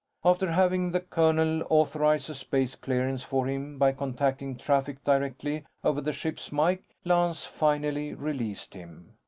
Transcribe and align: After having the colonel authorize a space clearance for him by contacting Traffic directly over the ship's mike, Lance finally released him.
After 0.25 0.51
having 0.51 0.89
the 0.89 0.99
colonel 0.99 1.61
authorize 1.69 2.27
a 2.27 2.33
space 2.33 2.73
clearance 2.73 3.21
for 3.23 3.45
him 3.45 3.77
by 3.77 3.91
contacting 3.91 4.57
Traffic 4.57 5.03
directly 5.03 5.63
over 5.83 6.01
the 6.01 6.11
ship's 6.11 6.51
mike, 6.51 6.81
Lance 7.05 7.45
finally 7.45 8.15
released 8.15 8.73
him. 8.73 9.13